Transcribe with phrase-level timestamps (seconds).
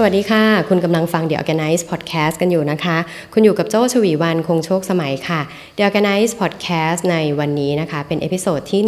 [0.00, 2.98] สวัสดีค่ะ คุณกำลังฟัง The Organice Podcast กันอยู่นะคะ
[3.32, 5.40] คุณอยู่กับโจ้ชวีวันคงโชคสมัยค่ะ
[5.76, 8.80] The Organice Podcast ในวันนี้นะคะ เป็น episode ที่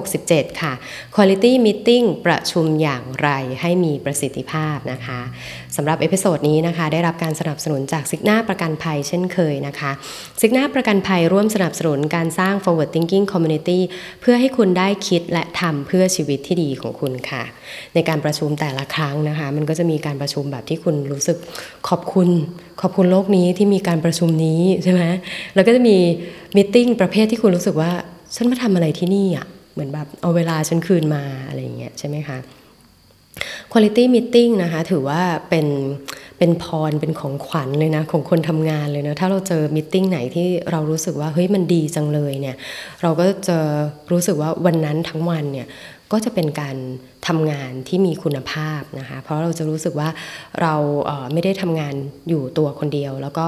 [0.00, 0.72] 167 ค่ะ
[1.14, 3.28] Quality Meeting ประชุมอย่างไร
[3.60, 5.20] ให้มีประสิทธิภาพนะคะ
[5.76, 9.90] สำหรับ episode นี้นะคะ ได้รับการสนับสนุนจากซิกนาประกันภัยเช่นเคยนะคะ
[10.40, 13.80] ซิกนาประกันภัยร่วมสนับสนุนการสร้าง forward thinking community
[14.20, 17.42] เพื่อให้คุณได้คิดและทำเพื่อชีวิตที่ดีของคุณค่ะ
[17.94, 21.36] ในการประชุมแต่ละครั้งนะคะ มันก็จะมีการประชุมแบบที่คุณรู้สึก
[21.88, 22.28] ขอบคุณ
[22.80, 25.02] ขอบคุณโลกนี้ที่มีการประชุมนี้ใช่ไหม
[25.54, 25.96] แล้วก็จะมี
[26.56, 27.90] มิ팅ประเภทที่คุณรู้สึกว่า
[28.34, 32.38] ฉันมาทำอะไรที่นี่อะเหมือนแบบเอาเวลาฉันคืนมาอะไรอย่างเงี้ยใช่ไหมคะ
[33.72, 35.66] Quality Meeting นะคะถือว่าเป็น
[36.38, 42.56] เป็นพรเป็นของขวัญเลยนะของคนทำงานเลยนะถ้าเราเจอมิ팅ไหนที่เรารู้สึกว่าเฮ้ยมันดีจังเลยเนี่ย
[43.02, 43.58] เราก็จะ
[44.12, 45.66] รู้สึกว่าวันนั้นทั้งวันเนี่ย
[46.12, 46.76] ก็จะเป็นการ
[47.28, 50.08] ทำงานที่มีคุณภาพนะคะ เพราะเราจะรู้สึกว่า
[50.60, 50.74] เรา
[51.32, 51.94] ไม่ได้ทำงาน
[52.28, 53.46] อยู่ตัวคนเดียว แล้วก็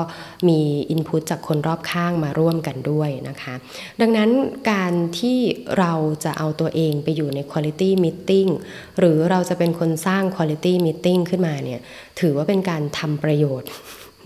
[0.49, 3.55] มีอินพุตจากคนรอบข้างมาร่วมกันด้วยนะคะ
[4.01, 4.31] ดังนั้น
[4.71, 5.39] การที่
[5.79, 5.93] เรา
[6.25, 8.51] จะเอาตัวเองไปอยู่ใน Quality Meeting
[8.99, 11.81] หรือเราจะเป็นคนสร้าง Quality Meeting ขึ้นมาเนี่ย
[12.21, 13.69] ถือว่าเป็นการทำประโยชน์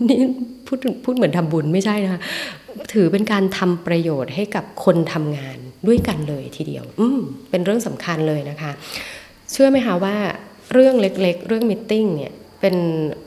[0.07, 0.19] นี่
[0.65, 2.21] พูดพูดเหมือนทำบุญไม่ใช่นะคะ
[2.93, 8.71] ถือเป็นการทำประโยชน์ให้กับคนทำงาน ด้วยกันเลยทีเดียว อืมเป็นเรื่องสำคัญเลยนะคะ
[9.51, 10.15] เชื่อไหมคะว่า
[10.73, 12.75] เรื่องเล็กๆ เรื่องมิ팅เนี่ยเป็น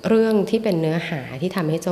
[0.08, 1.88] เรื่องที่เป็นเนื้อหาที่ทำให้โจ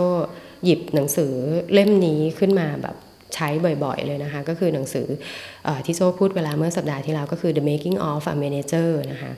[0.64, 1.32] หยิบหนังสือ
[1.72, 2.96] เล่มนี้ขึ้นมาแบบ
[3.34, 3.48] ใช้
[3.84, 5.06] บ่อยๆ เลยนะคะ ก็คือหนังสือ
[5.66, 9.32] อที่โจพูดเวลาเมื่อสัปดาห์ที่แล้วก็คือ The Making of a Manager นะคะ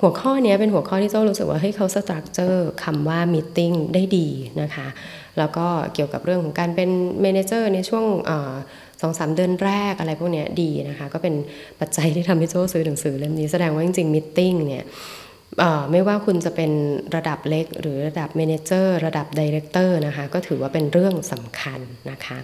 [0.00, 3.60] หัวข้อนี้เป็นหัวข้อที่โจรู้สึกว่าให้เขา structure คำว่า meeting
[3.94, 4.28] ได้ดี
[4.62, 4.86] นะคะ
[5.38, 8.04] แล้วก็เกี่ยวกับเรื่องของการเป็น manager ในช่วง
[9.00, 11.34] สองสามเดือนแรกอะไรพวกนี้ดีนะคะ ก็เป็น
[11.80, 14.84] ปัจจัยที่ทำให้โจ้ซื้อหนังสือเล่มนี้แสดงว่าจริงๆ meeting เนี่ย
[15.90, 16.70] ไม่ว่าคุณจะเป็น
[17.16, 21.80] ระดับเล็ก หรือระดับ manager ระดับ director นะคะก็ถือว่าเป็นเรื่องสำคัญ
[22.10, 22.38] นะคะ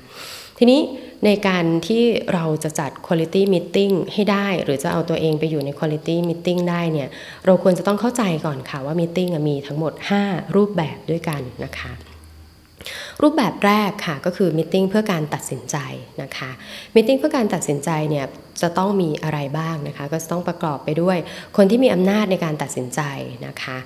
[0.58, 0.80] ทีนี้
[1.24, 2.02] ในการที่
[2.34, 7.08] เราจะจัด Quality Meeting ให้ได้ หรือจะเอาตัวเองไปอยู่ใน Quality Meeting ได้เนี่ย
[7.46, 9.92] เราควรจะต้องเข้าใจก่อนค่ะว่า Meeting มีทั้งหมด
[10.24, 11.92] 5 รูปแบบด้วยกันนะคะ
[13.21, 15.77] รูปแบบแรกค่ะก็คือมิ팅เพื่อการตัดสินใจ
[16.21, 16.51] นะคะ
[16.95, 18.25] มิ팅เพื่อการตัดสินใจเนี่ย
[18.61, 21.17] จะต้องมีอะไรบ้างนะคะก็จะต้องประกอบไปด้วย
[21.57, 23.01] คนที่มีอำนาจในการตัดสินใจ
[23.47, 23.77] นะคะ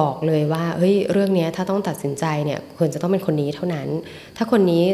[0.00, 3.88] บอกเลยว่าเฮ้ยเรื่องนี้ถ้าต้องตัดสินใจเนี่ยควรจะต้องเป็นคนนี้เท่านั้น
[4.36, 4.84] ถ้าคนนี้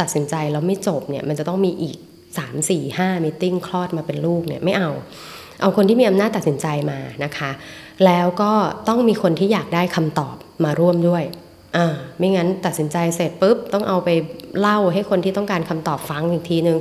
[0.00, 1.96] ตัดสินใจแล้วไม่จบเนี่ยมันจะต้องมีอีก
[2.38, 4.90] 3 4 5มิ팅คลอดมาเป็นลูกเนี่ยไม่เอา
[5.60, 7.50] เอาคนที่มีอำนาจตัดสินใจมานะคะ
[8.04, 8.52] แล้วก็
[8.88, 11.24] ต้องมีคนที่อยากได้คำตอบมาร่วมด้วย
[11.75, 11.87] อ่า
[12.17, 14.09] ไม่งั้นตัดสินใจเสร็จปุ๊บต้องเอาไป
[14.59, 16.77] เล่าให้คนที่ต้องการคำตอบฟังอีกทีนึง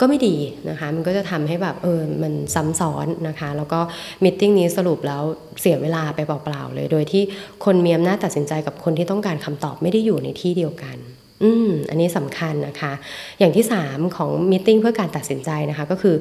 [0.00, 0.36] ก็ไม่ดี
[0.68, 3.80] นะคะ มันก็จะทำให้แบบเออ มันซ้ำซ้อนนะคะ แล้วก็
[4.24, 5.22] มิ팅นี้สรุปแล้ว
[5.60, 7.22] เสียเวลาไปเปล่าๆเลย โดยที่
[7.64, 10.96] คนมีอำนาจตัดสินใจกับคนที่ต้องการคำตอบไม่ได้อยู่ในที่เดียวกัน
[11.42, 12.92] อืม อันนี้สำคัญนะคะ
[13.38, 16.16] อย่างที่ 3 ของมิ팅เพื่อการตัดสินใจนะคะ ก็คือ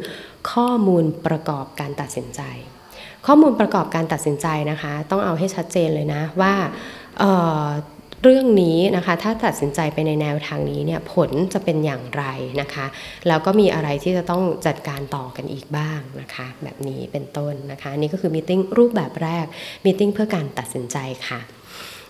[0.51, 2.41] ข้อมูลประกอบการตัดสินใจ
[3.27, 6.53] ข้อมูลประกอบการตัดสินใจนะคะ ต้องเอาให้ชัดเจนเลยนะว่า
[7.19, 12.23] เเรื่องนี้นะคะถ้าตัดสินใจไปในแนวทางนี้เนี่ยผลจะเป็นอย่างไร
[12.61, 12.85] นะคะ
[13.27, 19.45] แล้วก็มีอะไรที่จะต้องจัดการต่อกันอีกบ้างนะคะแบบนี้เป็นต้นนะคะนี่ก็คือมีติ้งรูปแบบแรก
[19.85, 20.97] meeting เพื่อการตัดสินใจ
[21.27, 21.39] ค่ะ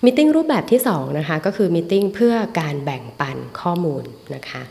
[0.06, 4.03] meeting รูปแบบที่2นะคะก็คือ meeting เพื่อการแบ่งปันข้อมูล
[4.35, 4.62] นะคะ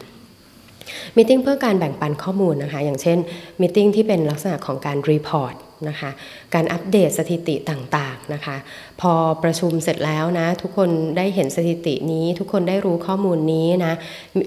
[1.17, 3.19] meeting เพื่อการแบ่งปันข้อมูลนะคะอย่างเช่น
[3.61, 5.55] meeting ที่เป็นลักษณะของการรีพอร์ต
[5.90, 6.12] นะคะ
[6.54, 8.56] การอัปเดตสถิติต่างๆนะคะ
[9.02, 9.14] พอ
[9.44, 13.94] ประชุมเสร็จแล้วนะ ทุกคนได้เห็นสถิตินี้ ทุกคนได้รู้ข้อมูลนี้นะ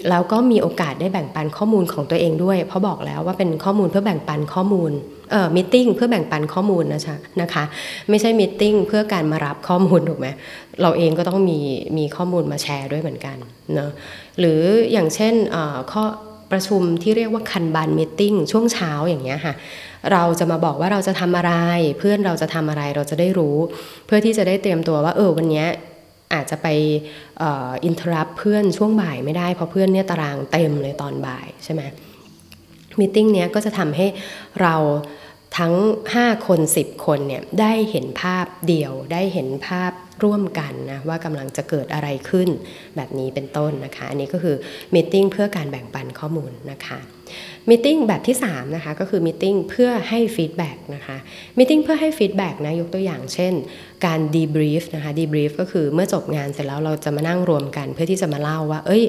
[0.09, 4.91] แล้วก็มีโอกาสได้แบ่งปันข้อมูลของตัวเองด้วย เพราะบอกแล้วว่าเป็นข้อมูลเพื่อแบ่งปันข้อมูล
[5.31, 7.01] เอ่อมิ팅เพื่อแบ่งปันข้อมูลนะ
[7.41, 7.63] นะคะ
[8.09, 10.27] ไม่ใช่มิ팅เพื่อการมารับข้อมูลถูกไหม
[10.81, 11.59] เราเองก็ต้องมี
[11.97, 13.37] มีข้อมูลมาแชร์ด้วยเหมือนกัน
[13.73, 13.91] เนาะ
[14.39, 15.33] หรืออย่างเช่น
[15.93, 16.03] ข้อ
[16.53, 18.21] ประชุมที่เรียกว่าคันบันมิ팅
[18.51, 19.53] ช่วงเช้าอย่างเงี้ยค่ะ
[20.12, 21.54] เราจะมาบอกว่าเราจะทำอะไร
[21.98, 23.56] เพื่อนเราจะทำอะไรเราจะได้รู้
[24.06, 25.66] เพื่อที่จะได้เตรียมตัวว่าเออวันนี้
[26.34, 26.66] อาจจะไป
[27.84, 31.82] อินทรับเพื่อนช่วงบ่ายไม่ได้เพราะเพื่อนเนี่ยตารางเต็มเลยตอนบ่ายใช่ไหม
[32.98, 34.06] meeting เนี้ยก็จะทำให้
[34.62, 34.74] เรา
[35.58, 35.74] ทั้ง
[36.14, 39.92] 5 คน 10 คนเนี่ยได้เห็นภาพเดียวได้เห็นภาพ
[40.23, 42.49] ร่วมกันนะว่ากำลังจะเกิดอะไรขึ้น
[42.95, 44.55] แบบนี้เป็นต้นนะคะ อันนี้ก็คือ
[44.93, 46.99] มีติ้งเพื่อการแบ่งปันข้อมูลนะคะ
[47.69, 51.17] มิ팅แบบที่3นะคะก็คือมิ팅เพื่อให้ฟีดแบ็กนะคะ
[51.57, 53.53] มิ팅เพื่อให้ฟีดแบ็กนะยกตัวอย่างเช่น
[54.05, 59.03] การดีบรีฟนะคะดีบรีฟก็คือเมื่อจบงานเสร็จแล้วเราจะมานั่งรวมกัน เพื่อที่จะมาเล่าว่า เอ้ย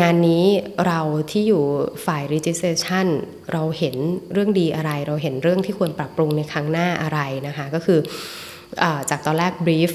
[0.00, 0.44] งานนี้
[0.86, 1.00] เรา
[1.30, 1.62] ที่อยู่
[2.06, 3.06] ฝ่าย registration
[3.52, 3.96] เราเห็น
[4.32, 7.98] เรื่องดีอะไร เราเห็นเรื่องที่ควรปรับปรุงในครั้งหน้าอะไรนะคะก็คือ
[8.82, 9.92] อจากตอนแรกบรีฟ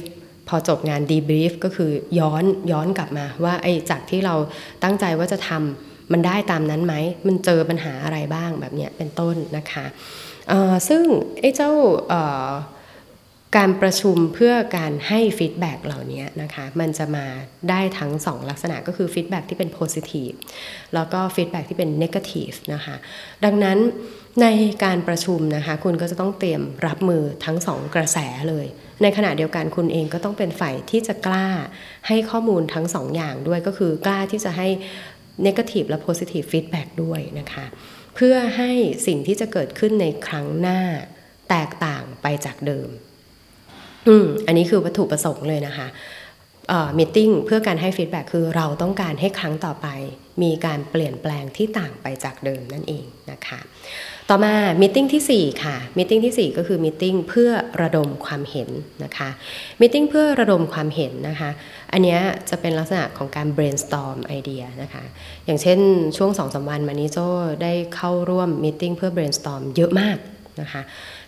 [0.49, 4.35] พอจบงาน debrief ก็คือย้อนย้อนกลับมาว่าไอ้จากที่เรา
[4.83, 6.95] ตั้งใจว่าจะทำมันได้ตามนั้นไหม
[7.27, 9.87] มันเจอปัญหาอะไรบ้างแบบเนี้ยเป็นต้นนะคะ
[10.89, 11.03] ซึ่ง
[11.41, 11.71] ไอ้เจ้า
[13.57, 17.27] การประชุมเพื่อการให้ feedback เหล่านี้นะคะมันจะมา
[17.71, 20.31] ได้ทั้ง 2 ลักษณะก็คือ feedback ที่เป็น positive
[20.95, 22.97] แล้วก็ feedback ที่เป็น negative นะคะ
[23.45, 23.79] ดังนั้น
[24.43, 24.47] ใน
[24.85, 28.19] การประชุมนะคะคุณก็จะต้องเตรียมรับมือทั้ง2กระแส
[28.49, 28.67] เลย
[29.03, 31.49] ในขณะเดียวกันคุณเองก็ต้องเป็นฝ่ายที่จะกล้า
[32.09, 34.69] ให้ข้อมูลทั้ง2อย่างด้วยก็คือกล้าที่จะให้
[35.47, 37.67] negative และ positive feedback ด้วยนะคะ
[38.15, 38.71] เพื่อให้
[39.07, 40.81] สิ่งที่จะเกิดขึ้นในครั้งหน้า
[41.51, 42.89] แตกต่างไปจากเดิม
[44.09, 45.89] อืมอันนี้คือวัตถุประสงค์เลยนะคะ
[46.99, 49.89] meeting เพื่อการให้ feedback คือเราต้องการให้ครั้งต่อไป
[50.43, 53.61] มีการเปลี่ยนแปลงที่ต่างไปจากเดิมนั่นเองนะคะ
[54.30, 57.50] ต่อมามิ팅ที่4ค่ะมิ팅ที่ 4 ก็คือมิ팅เพื่อ
[57.82, 58.70] ระดมความเห็น
[59.04, 59.30] นะคะ
[59.82, 61.50] มิ팅เพื่อระดมความเห็นนะคะ
[61.92, 62.18] อันนี้
[62.50, 65.04] จะเป็นลักษณะของการ brainstorm ไอเดียนะคะ
[65.46, 65.80] อย่างเช่น
[66.18, 67.18] ช่วง2อสวันมานี้โจ
[67.64, 70.18] ได้เข้าร่วมมิ팅เพื่อ brainstorm เยอะมาก
[70.62, 70.82] นะคะ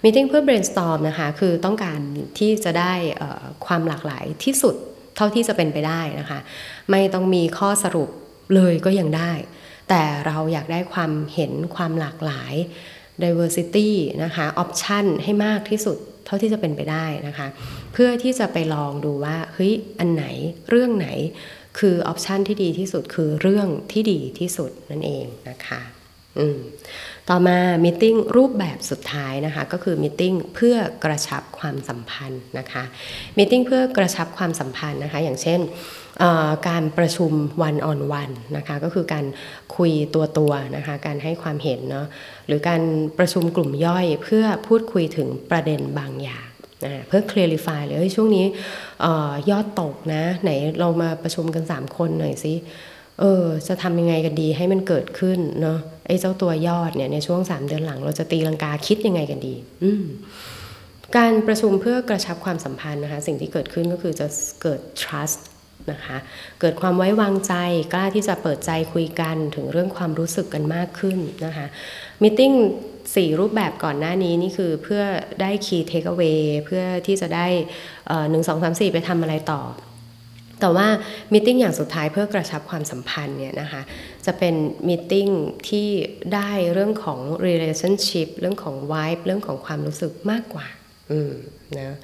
[0.04, 2.00] มิ팅เพื่อ brainstorm นะคะคือต้องการ
[2.38, 2.94] ที่จะได้
[3.66, 4.76] ความหลากหลายที่สุด
[5.16, 6.40] เท่าที่จะเป็นไปได้นะคะ
[6.92, 8.10] ไม่ต้องมีข้อสรุป
[8.56, 9.32] เลยก็ยังได้
[9.90, 12.54] แต่เราอยากได้ความเห็นความหลากหลาย
[13.24, 13.90] diversity
[14.24, 17.48] นะคะ option ให้มากที่สุดเท่าที่จะเป็นไปได้นะคะ
[17.94, 20.26] เพื่อที่จะไปลองดูว่าเฮ้ยอันไหน
[20.70, 21.08] เรื่องไหน
[21.80, 25.82] คือออปชันที่ดีที่สุดคือเรื่องที่ดีที่สุดนั่นเองนะคะ
[26.40, 26.60] อืม
[27.30, 28.04] ต่อมามิ팅
[28.38, 30.24] รูปแบบสุดท้ายนะคะก็คือมิ팅
[30.56, 32.84] เพื่อกระชับความสัมพันธ์นะคะ
[33.38, 35.60] มิ팅เพื่อกระชับความสัมพันธ์นะคะอย่างเช่น
[36.69, 37.33] การประชุม
[37.63, 39.25] วันออนวันนะคะก็คือการ
[39.77, 42.07] คุยตัวตัวนะคะการให้ความเห็นเนาะ
[42.47, 42.83] หรือการ
[43.19, 46.49] ประชุมกลุ่มย่อยเพื่อพูดคุยถึงประเด็นบางอย่าง
[46.85, 48.47] นะเพื่อ clarify เลยเฮ้ยช่วงนี้
[49.51, 50.51] ยอดตกนะไหน
[50.81, 52.55] เรามาประชุมกัน 3 คนหน่อยสิ
[53.21, 59.91] เออจะทำยังไงกันดีให้มันเกิดขึ้นเนาะไอ้เจ้าตัวยอดเนี่ยในช่วง 3 เดือนหลัง เราจะตีลังกาคิดยังไงกันดี อืม
[61.17, 64.27] การประชุมเพื่อกระชับความสัมพันธ์นะคะสิ่งที่เกิดขึ้นก็คือจะ
[64.63, 65.41] เกิด trust
[65.92, 66.18] นะคะ
[66.60, 67.54] เกิดความไว้วางใจ
[67.94, 71.66] กล้าที่จะเปิดใจคุยกันถึงเรื่องความรู้สึกกันมากขึ้นนะคะ
[72.24, 72.42] มิ팅
[73.16, 75.04] สี่รูปแบบก่อนหน้านี้นี่คือเพื่อ
[75.42, 77.48] ได้ key takeaway เพื่อที่จะได้
[78.30, 79.62] หนึ่งสองสามสี่ไปทำอะไรต่อ
[80.62, 80.88] แต่ว่า
[81.34, 83.82] มิ팅อย่างสุดท้ายเพื่อกระชับความสัมพันธ์เนี่ยนะคะ
[84.26, 84.56] จะเป็น
[84.88, 85.14] มิ팅
[85.70, 85.88] ที่
[86.34, 90.68] ได้เรื่องของ relationship เรื่องของ vibe เรื่องของความรู้สึกมากกว่า
[91.12, 91.34] อืม
[91.78, 91.98] นะ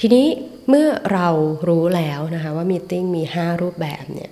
[0.00, 0.26] ทีนี้
[0.68, 1.28] เมื่อเรา
[1.68, 4.30] รู้แล้วนะคะว่ามีติ้งมี 5 รูปแบบเนี่ย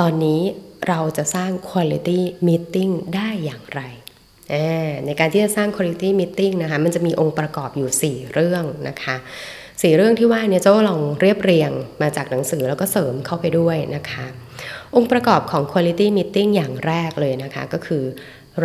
[0.00, 0.40] ตอนนี้
[0.88, 3.82] เราจะสร้าง quality meeting ได้อย่างไร
[5.06, 9.16] ในการที่จะสร้าง quality meeting นะคะมันจะมีองค์ประกอบอยู่ 4 เรื่องนะคะ
[9.82, 11.70] สี่เรื่องที่ว่าเนี่ยเจ้าลองเรียบเรียง
[12.02, 14.26] มาจากหนังสือแล้วก็เสริมเข้าไปด้วยนะคะ
[14.96, 18.04] องค์ประกอบของ quality meeting อย่างแรกเลยนะคะ ก็คือ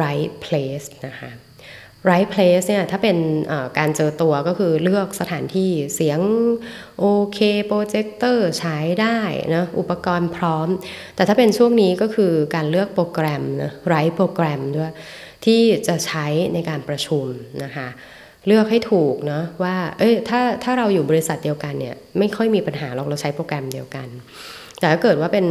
[0.01, 1.29] right place นะคะ
[2.09, 3.18] right place เนี่ยถ้าเป็น
[3.77, 6.19] การเจอตัวก็คือเลือกสถานที่เสียง
[7.00, 9.19] โอเคโปรเจคเตอร์ใช้ได้
[9.56, 10.68] นะอุปกรณ์พร้อม
[11.15, 14.92] แต่ถ้าเป็นช่วงนี้ก็คือการเลือกโปรแกรมนะไรโปรแกรมด้วย
[15.45, 17.26] ที่จะใช้ในการประชุม
[17.64, 17.87] นะคะ
[18.47, 24.07] เลือกให้ถูกเนาะว่าเอ้ยถ้าถ้าเราอยู่บริษัทเดียวกันเนี่ยไม่ค่อยมีปัญหาเราเราใช้โปรแกรมเดียวกัน
[24.79, 25.47] แต่ถ้าเกิดว่าเป็น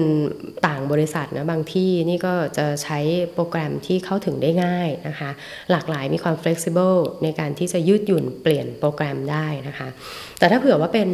[0.66, 2.98] ต่างบริษัทนะบางที่นี่ก็จะใช้
[3.34, 5.30] โปรแกรมที่เข้าถึงได้ง่ายนะคะ
[5.70, 9.88] หลากหลายมีความ flexible ในการที่จะยืดหยุ่นเปลี่ยนโปรแกรมได้นะคะ
[10.38, 11.08] แต่ถ้าเผื่อว่าเป็น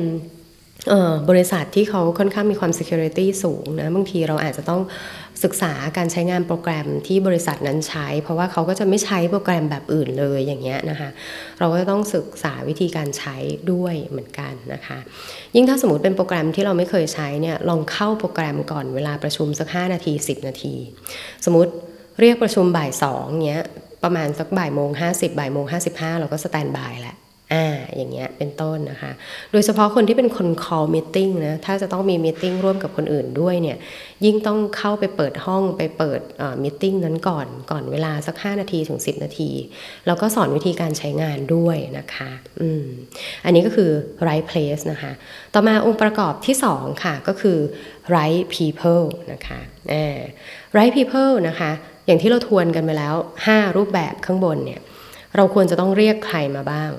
[1.30, 4.82] บริษัทที่เขาค่อนข้างมีความ security สูงนะบางทีเราอาจจะต้อง
[5.44, 11.10] ศึกษาการใช้งานโปรแกรมที่บริษัทนั้นใช้ เพราะว่าเขาก็จะไม่ใช้โปรแกรมแบบอื่นเลยอย่างเงี้ยนะคะ
[11.58, 13.36] เราก็ต้องศึกษาวิธีการใช้
[13.72, 14.98] ด้วยเหมือนกันนะคะ
[15.54, 20.74] ยิ่งถ้าสมมติเป็นโปรแกรมที่เราไม่เคยใช้เนี่ยลองเข้าโปรแกรมก่อนเวลาประชุมสัก 5 นาที 10 นาที
[21.44, 21.72] สมมติ
[22.20, 23.64] เรียกประชุมบ่ายสองเงี้ย
[24.04, 27.16] ประมาณสักบ่ายโมงห้าสิบบ่ายโมงห้าสิบห้าเราก็สแตนบายแหละ
[27.52, 27.66] อ่า
[27.96, 29.12] อย่างเงี้ยเป็นต้นนะคะ
[29.52, 33.76] โดยเฉพาะคนที่เป็นคน call meeting นะถ้าจะต้องมี meeting ร่วมกับคนอื่นด้วยเนี่ย
[34.24, 36.20] ยิ่งต้องเข้าไปเปิดห้องไปเปิด
[36.62, 39.50] meeting นั้นก่อนก่อนเวลาสัก 5 นาทีถึง 10 นาที
[40.06, 42.30] แล้วก็สอนวิธีการใช้งานด้วยนะคะ
[42.60, 42.84] อืม
[43.44, 43.90] อันนี้ก็คือ
[44.28, 45.12] right place นะคะ
[45.54, 47.58] ต่อมาองค์ประกอบที่ 2 ค่ะก็คือ
[48.16, 50.18] right people นะคะเออ
[50.76, 51.70] right people นะคะ
[52.06, 53.14] อย่างที่เราทวนกันไปแล้ว
[53.46, 54.80] 5 รูปแบบข้างบนเนี่ย
[55.36, 56.90] เราควรจะต้องเรียกใครมาบ้าง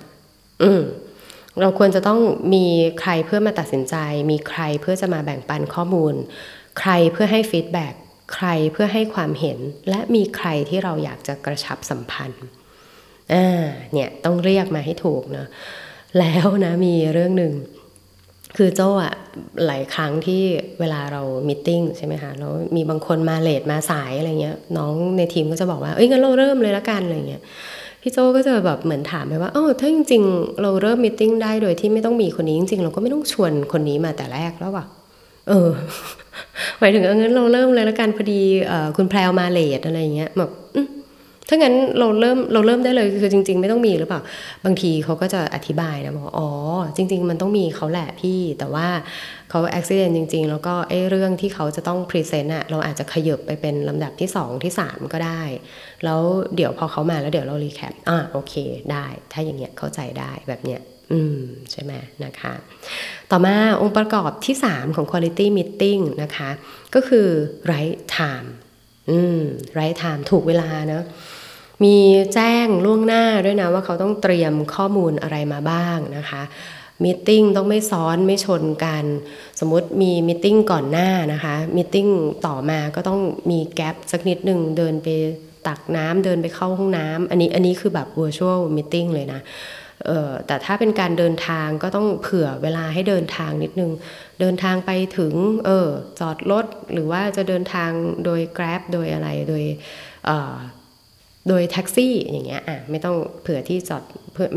[0.61, 0.81] อืม
[1.61, 2.19] เราควรจะต้อง
[2.53, 2.65] มี
[3.01, 3.95] ใครเพื่อมาตัดสินใจ
[4.31, 6.13] มีใครเพื่อจะมาแบ่งปันข้อมูล
[6.79, 7.93] ใครเพื่อให้ feedback
[8.33, 9.57] ใครเพื่อให้ความเห็น
[9.89, 12.45] และมีใครที่เราอยากจะกระชับสัมพันธ์
[13.33, 15.45] อ่าเนี่ยต้องเรียกมาให้ถูกนะ
[16.19, 17.53] แล้วนะมีเรื่องหนึ่ง
[18.57, 19.13] คือโจ้อะ
[19.65, 20.41] หลายครั้งที่
[20.79, 27.41] เวลาเรา meeting ใช่ไหมคะแล้วมีบางคนมา late มาสายอะไรเงี้ยน้องในทีมก็จะบอกว่าเอ้ยงั้นเราเริ่มเลยละกันอะไรเงี้ย
[28.05, 34.85] พี่โจก็จะแบบเหมือนถามไปว่าเออถ้าจริง ๆ เราเริ่ม meeting ได้โดยที่ไม่ต้องมีคนนี้จริง ๆ เราก็ไม่ต้องชวนคนนี้มาแต่แรกแล้วว่ะ
[35.47, 35.69] เออ
[36.79, 38.41] หมายถึงเอองั้นเราเริ่มเลยละกันพอดี
[38.97, 40.51] คุณแพรวมา late อะไรเงี้ยแบบ
[41.49, 44.21] ถ้างั้นเราเริ่มเราเริ่มได้เลยคือจริง ๆ ไม่ต้องมีหรือเปล่า
[44.65, 46.49] บางทีเขาก็จะอธิบายนะบอกอ๋อ
[46.95, 48.87] จริง ๆ มันต้องมีเขาแหละพี่ แต่ว่า
[49.49, 55.41] เขาอุบัติเหตุจริง ๆ แล้วก็ไอ้เรื่องที่เขาจะต้อง present อะเราอาจจะขยับไปเป็นลำดับที่ 2 ที่ 3 ก็ได้
[56.05, 56.21] แล้ว
[56.55, 58.53] เดี๋ยวพอเขามาแล้วเดี๋ยวเรา recap อ่าโอเค
[58.91, 60.81] ได้ ถ้าอย่างเงี้ยเข้าใจได้แบบเนี้ย
[61.11, 61.39] อืม
[61.71, 61.93] ใช่ไหม
[62.25, 62.53] นะคะ
[63.31, 66.49] ต่อมาองค์ประกอบที่ 3 ของ quality meeting นะคะ
[66.95, 67.27] ก็คือ
[67.71, 68.49] right time
[69.11, 69.41] อืม
[69.79, 71.05] right time ถูกเวลาเนะ
[71.83, 71.97] มี
[72.33, 76.43] แจ้งล่วงหน้าด้วยนะว่าเขาต้องเตรียมข้อมูลอะไรมาบ้างนะคะ
[77.03, 79.05] meeting ต้องไม่ซ้อนไม่ชนกัน
[79.59, 82.07] สมมติมี meeting ก่อนหน้านะคะ meeting
[82.45, 83.19] ต่อมาก็ต้อง
[83.51, 85.07] มีแกลบสักนิดหนึ่งเดินไป
[85.67, 89.41] ตักน้ำเดินไปเข้าห้องน้ำอันนี้อันนี้คือแบบ virtual meeting เลยนะ
[90.47, 93.91] แต่ถ้าเป็นการเดินทางก็ต้องเผื่อเวลาให้เดินทางนิดนึง
[94.39, 95.33] เดินทางไปถึง
[95.65, 95.87] เออ
[96.19, 97.89] จอดรถหรือว่าจะเดินทาง
[98.25, 99.63] โดย Grab โดยอะไรโดย
[101.49, 104.03] โดยแท็กซี่อย่างเงี้ยอะไม่ต้องเผื่อที่จอด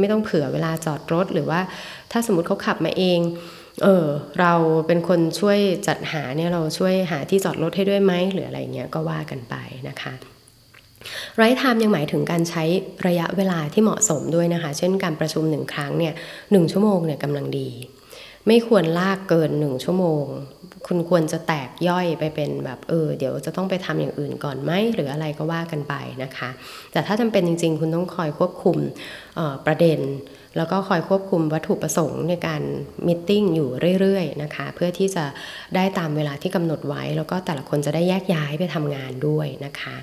[0.00, 1.60] ไม่ต้องเผื่อเวลาจอดรถ หรือว่า
[2.12, 3.20] ถ้าสมมติเขาขับมาเอง
[3.84, 4.06] เออ
[4.40, 4.52] เรา
[4.86, 5.58] เป็นคนช่วย
[5.88, 9.54] จัดหาเนี่ยเราช่วยหาที่จอดรถให้ด้วยไหมหรืออะไรเงี้ยก็ว่ากันไป
[9.88, 10.14] นะคะ
[11.36, 12.64] ไรท์ไทม์ยังหมายถึงการใช้
[13.06, 16.14] ระยะเวลาที่เหมาะสมด้วยนะคะ เช่นการประชุมหนึ่งครั้งเนี่ย
[16.50, 17.70] หนึ่งชั่วโมงเนี่ยกำลังดี
[18.46, 20.24] ไม่ควรลากเกินหนึ่งชั่วโมง
[20.86, 26.50] คุณควรจะแตกย่อยไปเป็นแบบเออเดี๋ยวจะต้องไปทำอย่างอื่นก่อนไหมหรืออะไรก็ว่ากันไปนะคะ
[26.92, 28.76] แต่ถ้าจำเป็นจริง ๆ คุณต้องคอยควบคุม
[29.66, 30.00] ประเด็น
[30.56, 32.62] แล้วก็คอยควบคุมวัตถุประสงค์ในการ
[33.06, 33.68] มิ팅อยู่
[34.00, 35.24] เรื่อยๆนะคะเพื่อที่จะ
[35.74, 39.96] ได้ตามเวลาที่กำหนดไว้ แล้วก็แต่ละคนจะได้แยกย้ายไปทำงานด้วยนะคะ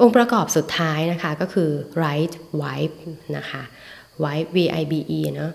[0.00, 1.70] องค์ประกอบสุดท้ายนะคะก็คือ
[2.04, 2.96] right vibe
[3.36, 3.62] นะคะ
[4.24, 5.52] vibe v i b e เนาะ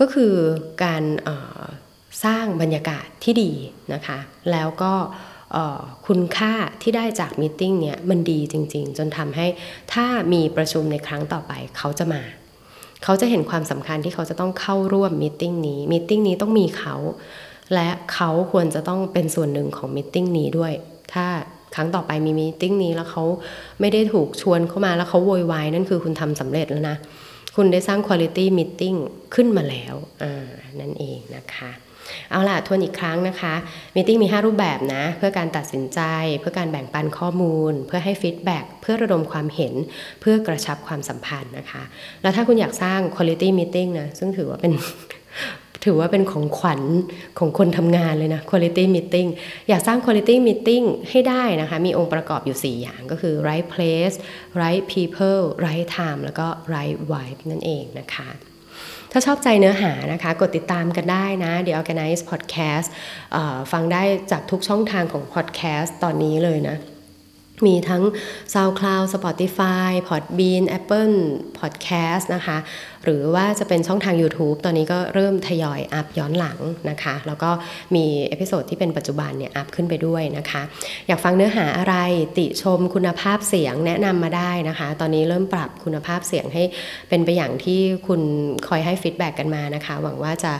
[0.00, 0.34] ก็คือ
[0.84, 1.02] การ
[2.24, 3.52] สร้างบรรยากาศที่ดี
[3.94, 4.18] นะคะ
[4.50, 4.92] แล้วก็
[6.06, 6.52] คุณค่า
[6.82, 9.46] ที่ได้จากมีติ้งเนี่ยมันดีจริง ๆ จนทำให้
[9.92, 12.22] ถ้ามีประชุมในครั้งต่อไปเขาจะมา
[13.04, 16.96] เขาจะเห็นความสำคัญที่เขาจะต้องเข้าร่วม meeting นี้ meeting นี้ต้องมีเขา
[17.74, 20.72] และเขาควรจะต้องเป็นส่วนหนึ่งของ meeting นี้ด้วย
[21.12, 21.26] ถ้า
[21.74, 23.24] ครั้งต่อไปมี meeting นี้แล้วเขา
[23.80, 26.96] ไม่ได้ถูกชวนเข้ามาแล้วเขาโวยวายนั่นคือคุณทำสำเร็จแล้วนะ
[27.56, 28.98] คุณได้สร้าง quality meeting
[29.34, 29.94] ขึ้นมาแล้ว
[30.80, 31.70] นั่นเองนะคะ
[32.30, 33.54] เอาล่ะทวนอีกครั้งนะคะ
[33.94, 36.00] meeting มี 5 รูปแบบนะ เพื่อการตัดสินใจ
[36.40, 39.74] เพื่อการแบ่งปันข้อมูล เพื่อให้ฟีดแบ็กเพื่อระดมความเห็น
[40.20, 41.82] เพื่อกระชับความสัมพันธ์นะคะ
[42.22, 44.72] แล้วถ้าคุณอยากสร้าง quality meeting นะ ซึ่งถือว่าเป็น
[45.84, 46.80] ถือว่าเป็นของขวัญ
[47.38, 49.28] ของคนทำงานเลยนะ quality meeting
[49.68, 54.16] อยากสร้าง quality meeting ให้ได้นะคะ มีองค์ประกอบอยู่ 4 อย่างก็คือ right place
[54.62, 58.30] right people right time แล้วก็ right vibe นั่นเองนะคะ
[59.12, 62.88] ถ้าชอบใจเนื้อหานะคะ กดติดตามกันได้นะ The Organize Podcast
[63.72, 66.76] ฟังได้จากทุกช่องทางของ podcast ตอนนี้เลยนะ
[67.66, 68.02] มีทั้ง
[68.54, 71.16] SoundCloud Spotify Podbean Apple
[71.58, 72.58] Podcast นะคะ
[73.04, 76.58] หรือว่าจะเป็นช่องทาง YouTube ตอนนี้ก็เริ่มทยอยอัพย้อนหลัง
[76.90, 77.50] นะคะ แล้วก็
[77.94, 80.62] มี episode ที่เป็นปัจจุบันเนี่ยอัพขึ้นไปด้วยนะคะ
[81.08, 81.94] อยากฟังเนื้อหาอะไร
[82.38, 86.62] ติชมคุณภาพเสียงแนะนำมาได้นะคะ ตอนนี้เริ่มปรับคุณภาพเสียงให้
[87.08, 88.22] เป็นไปอย่างที่คุณ
[88.68, 90.52] คอยให้ feedback กันมานะคะ หวังว่าจะ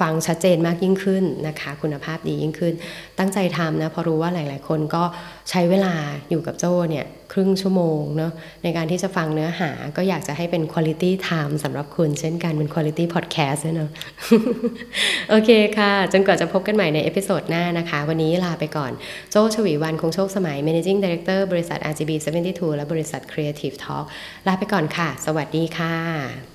[0.00, 2.74] ฟังชัดเจนมากยิ่งขึ้นนะคะ คุณภาพดียิ่งขึ้น
[3.18, 5.02] ตั้งใจทำนะเพราะรู้ว่าหลาย ๆ คนก็
[5.50, 5.94] ใช้เวลา
[6.30, 8.32] อยู่กับโจ้เนี่ย ครึ่งชั่วโมงเนาะ
[8.62, 13.90] ในการที่จะฟังเนื้อหาก็อยากจะให้เป็น quality time สำหรับคุณเช่นกันเป็น quality podcast เนาะ
[15.30, 18.92] โอเคค่ะ จนกว่าจะพบกันใหม่ใน episode หน้านะคะ วันนี้ลาไปก่อน
[19.30, 22.10] โจ ฉวีวรรณ คงโชคสมัย managing director บริษัท RGB
[22.44, 24.04] 72 และบริษัท Creative Talk
[24.46, 26.47] ลาไปก่อนค่ะ สวัสดีค่ะ